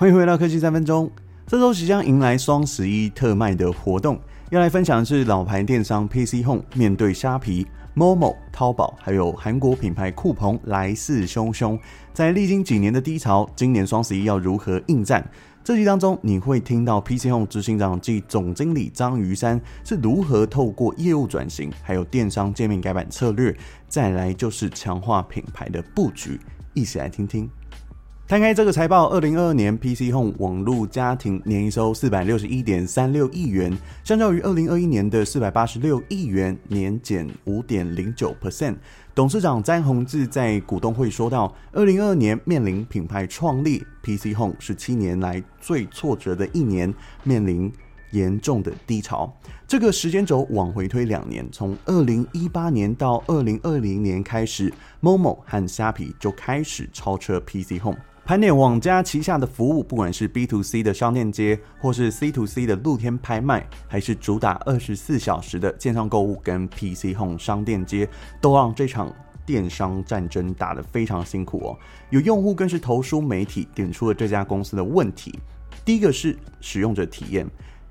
[0.00, 1.10] 欢迎回到科技三分钟。
[1.46, 11.78] 这周即将迎来双十一特卖的活动，要来分享的是老牌电商 PC Home 面对虾皮、Momo、淘宝，还有韩国品牌酷澎来势汹汹。
[12.14, 15.22] 在历经几年的低潮，今年双十一要如何应战？
[15.62, 23.54] 这集当中你会听到 PC Home 执行长暨总经理张于山是如何透过业务转型，还有电商界面改版策略，
[23.86, 26.40] 再来就是强化品牌的布局，
[26.72, 27.50] 一起来听听。
[28.30, 38.76] 摊开这个财报，二零二二年 PC Home 网络家庭年营收四百六十一点三六亿元，相较于二零二一年的四百八十六亿元，年减五点零九 percent。
[39.16, 46.94] 董事长詹宏志在股东会说到：“二零二二年面临品牌创立，PC Home 是七年来最挫折的一年，
[47.24, 47.68] 面临。”
[48.12, 49.32] 严重的低潮，
[49.68, 57.96] 这个时间轴往回推两年，从二零一八年到二零二零年开始，Momo 和虾皮就开始超车 PC Home。
[58.24, 68.08] 盘点网家旗下的服务，不管是 B to C 的商店街，或是 C to C 的露天拍卖，还是主打二十四小时的线上购物跟 PC Home 商店街，
[68.40, 69.12] 都让这场
[69.44, 71.76] 电商战争打得非常辛苦哦。
[72.10, 75.36] 有用户更是投书媒体点出了这家公司的问题，
[75.84, 77.44] 第一个是使用者体验。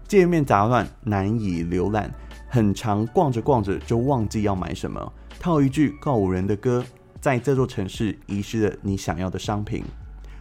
[0.07, 2.09] 界面杂乱，难以浏览，
[2.47, 5.13] 很常逛着逛着就忘记要买什么。
[5.37, 6.83] 套一句告五人的歌，
[7.19, 9.83] 在这座城市遗失了你想要的商品。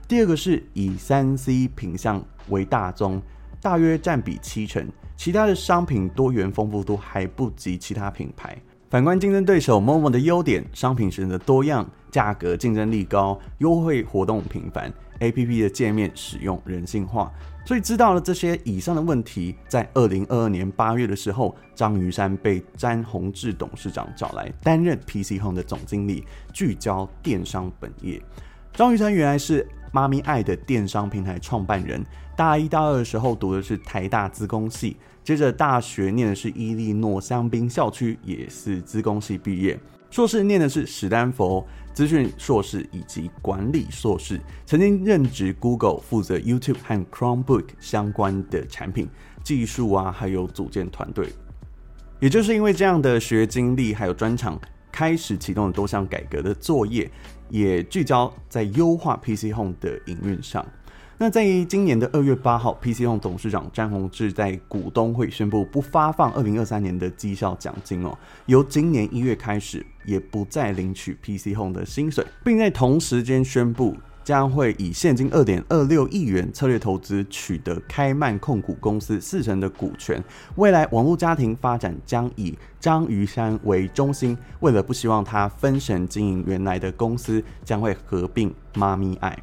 [0.08, 3.20] 第二个是以三 C 品相为大宗，
[3.60, 8.56] 大约占比七成，其他的商品多元丰富度还不及其他品牌。
[8.88, 17.30] 反观竞争对手 Momo 的优点，商品选择多样，价格竞争力高，优惠活动频繁，APP 的界面使用人性化。
[17.66, 28.18] 所以知道了这些以上的问题，在二零二二年八月的时候，张瑜山被詹宏志董事长找来担任 PC Home 的总经理，聚焦电商本业。
[28.78, 32.00] 张瑜珊原来是妈咪爱的电商平台创办人，
[32.36, 39.76] 大一、大二的时候读的是台大资工系，接着大学念的是伊利诺香槟校区，也是资工系毕业。
[40.12, 49.08] 硕士念的是史丹佛资讯硕士以及管理硕士，曾经任职 Google，负责 YouTube 和 Chromebook 相关的产品
[49.42, 51.30] 技术啊，还有组建团队。
[52.20, 54.56] 也就是因为这样的学经历还有专长，
[54.98, 57.08] 开始启动了多项改革的作业，
[57.50, 60.66] 也聚焦在优化 PC Home 的营运上。
[61.18, 73.96] 那在今年的二月八号，PC Home 董事长詹宏志在股东会宣布不发放二零二三年的绩效奖金哦，由今年一月开始也不再领取 PC Home 的薪水，并在同时间宣布
[74.28, 80.22] 将会以现金二点二六亿元策略投资取得开曼控股公司四成的股权，
[80.56, 89.34] 未来网络家庭发展将以张于山为中心，为了不希望他分神经营原来的公司，将会合并妈咪爱。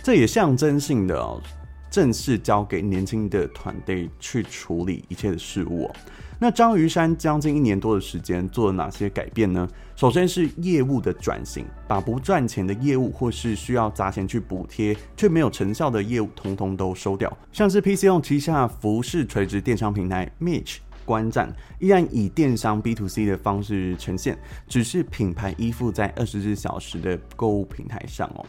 [0.00, 1.42] 这也象征性的哦，
[1.90, 5.94] 正式交给年轻的团队去处理一切的事务哦。
[6.40, 9.68] 那张瑜珊将近一年多的时间做了哪些改变呢？
[9.96, 17.36] 首先是业务的转型，把不赚钱的业务或是需要砸钱去补贴却没有成效的业务，通通都收掉。
[17.50, 24.38] 像是 P C O 旗下服饰垂直电商平台 Mitch 观战，依然以电商 B to C 的方式呈现，
[24.68, 28.46] 只是品牌依附在二十四小时的购物平台上哦。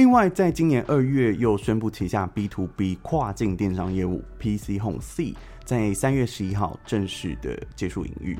[0.00, 8.34] 另外，在今年二月又宣布旗下 B to B 跨境电商业务 PC Home C 在三月十一号正式的结束营运。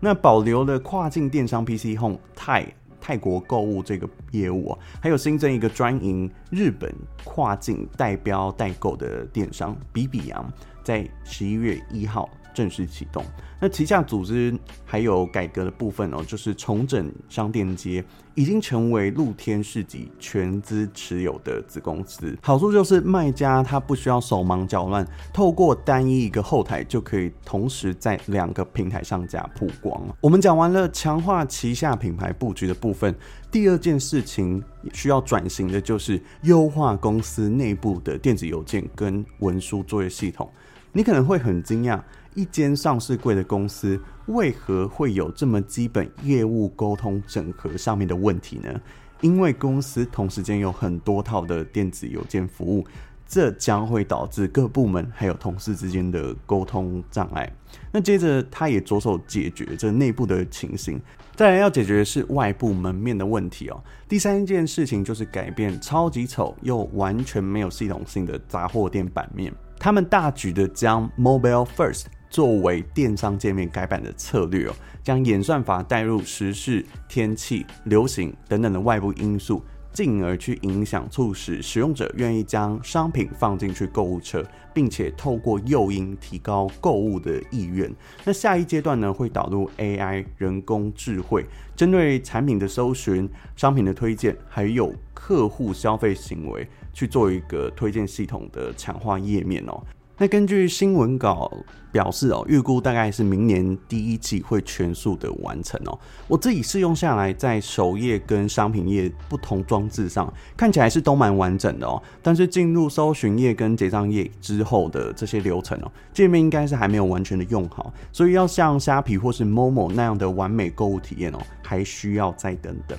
[0.00, 2.66] 那保留了跨境电商 PC Home 泰
[2.98, 6.90] 泰国购物这个业务啊，还有新增一个专营日本
[7.22, 10.50] 跨境代标代购的电商比比洋，
[10.82, 12.30] 在十一月一号。
[12.56, 13.22] 正式启动，
[13.60, 18.02] 那旗下组织还有改革的部分哦，就是重整商店街，
[18.34, 22.34] 已经成为露天市集全资持有的子公司。
[22.40, 30.02] 好处就是卖家他不需要手忙脚乱，透过单一一个后台就可以同时在两个平台上架曝光。
[30.22, 33.14] 我们讲完了强化旗下品牌布局的部分，
[33.50, 34.64] 第二件事情
[34.94, 40.50] 需要转型的就是优化公司内部的电子邮件跟文书作业系统。
[40.92, 42.00] 你可能会很惊讶。
[42.36, 48.80] 一间上市柜的公司为何会有这么基本业务沟通整合上面的问题呢？
[49.22, 52.86] 因为公司同时间有很多套的电子邮件服务，
[53.26, 57.50] 这将会导致各部门还有同事之间的沟通障碍。
[57.90, 61.00] 那接着他也着手解决这内部的情形，
[61.34, 63.82] 再来要解决的是外部门面的问题哦。
[64.06, 72.04] 第三件事情就是改变超级丑又完全没有系统性的杂货店版面，他们大举的将 Mobile First。
[72.28, 79.62] 作为电商界面改版的策略哦，将演算法带入时事、天气、流行等等的外部因素，
[79.92, 84.44] 进而去影响、促使使用者愿意将商品放进去购物车，
[84.74, 87.90] 并且透过诱因提高购物的意愿。
[88.24, 93.26] 那下一阶段呢，会导入 AI 人工智慧，针对产品的搜寻、
[93.56, 99.82] 商品的推荐，还有客户消费行为，去做一个推荐系统的强化页面哦。
[100.18, 101.52] 那根据新闻稿
[101.92, 105.98] 表示哦，预估大概是明年第一季会全数的完成哦。
[106.26, 112.02] 我自己试用下来，在首页跟商品页不同装置上看起来是都蛮完整的哦。
[112.22, 122.98] 但是进入搜寻页跟结账页之后的这些流程哦，界面应该是还没有完全的用好，所以要像虾皮或是 Momo 那样的完美购物体验哦，还需要再等等。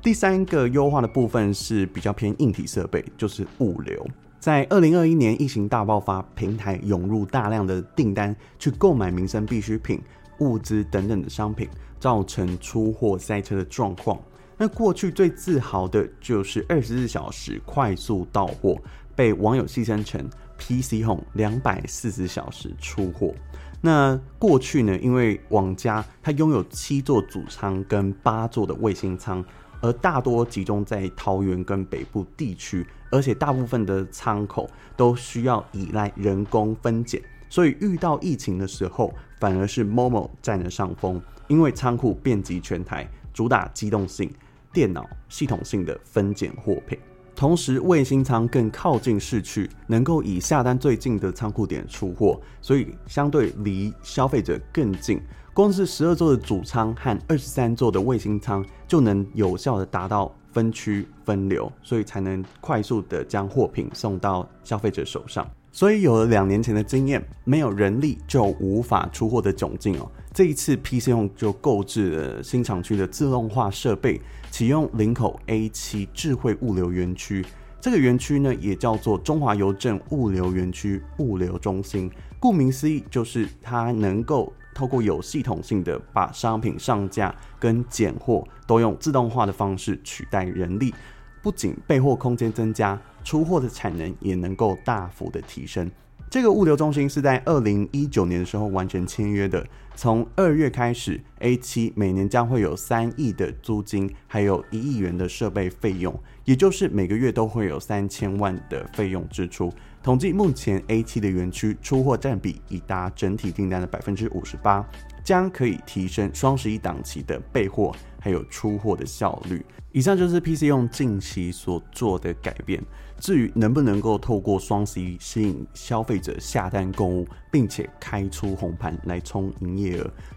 [0.00, 4.06] 第三个优化的部分是比较偏硬体设备，就是物流。
[4.44, 9.98] 在二零二一年疫情大爆发，平台涌入大量的订单去购买民生必需品、
[10.40, 11.66] 物资等等的商品，
[11.98, 14.20] 造成出货塞车的状况。
[14.58, 18.76] 那过去最自豪的就是二十四小时快速到货，
[19.16, 23.32] 被网友戏称成 PC Home 两百四十小时出货。
[23.80, 29.42] 那过去呢，因为网家它拥有七座主仓跟八座的卫星仓。
[29.84, 34.66] 而大多集中在桃园跟北部地区，而且大部分的仓口
[34.96, 37.20] 都需要依赖人工分拣，
[37.50, 44.32] 所以遇到疫情的时候，反而是 Momo 占了上风，因为仓库遍及全台，主打机动性、
[44.72, 46.98] 电脑系统性的分拣货品，
[47.36, 55.20] 同时卫星仓更靠近市区，能够以下单最近的仓库点出货，所以相对离消费者更近。
[55.54, 65.48] 光是十二座的主仓和二十三座的卫星仓就能有效的达到分区分流，所以才能快速的将货品送到消费者手上。
[65.70, 70.10] 所以有了两年前的经验，没有人力就无法出货的窘境哦。
[70.32, 77.46] 这一次 PChome 就购置了新厂区的自动化设备，启用林口 A 七智慧物流园区。
[77.80, 82.10] 这个园区呢，也叫做中华邮政物流园区物流中心。
[82.40, 84.52] 顾名思义，就是它能够。
[84.74, 90.92] 透过有系统性的把商品上架跟拣货都用自动化的方式取代人力，
[91.40, 95.90] 不仅备货空间增加，出货的产能也能够大幅的提升。
[96.28, 99.64] 这个物流中心是在二零一九年的时候完成签约的，
[99.96, 106.12] 从二月开始，A7 每年将会有三亿的租金，还有一亿元的设备费用，
[106.44, 109.72] 也就是每个月都会有三千万的费用支出。
[110.02, 114.84] 统计目前 A7 的园区出货占比已达整体订单的百分之五十八，
[115.22, 119.64] 将可以提升双十一档期的备货还有出货的效率。
[119.92, 122.82] 以上就是 PC 用近期所做的改变。
[123.20, 129.83] 至于能不能够透过双十一吸引消费者下单购物，并且开出红盘来冲营业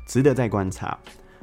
[0.06, 0.98] 值得再观察。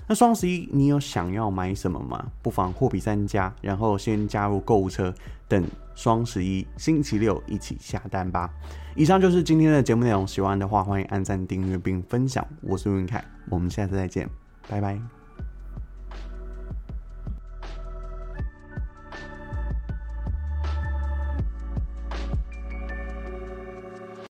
[0.07, 2.27] 那双十一你有想要买什么吗？
[2.43, 5.15] 不妨货比三家，然后先加入购物车，
[5.49, 8.51] 等双十一星期六一起下单吧。
[8.95, 12.47] 以上就是今天的节目内容，喜欢的话欢迎按赞、订阅并分享。
[12.61, 14.29] 我是云凯，我们下次再见，
[14.69, 15.24] 拜拜。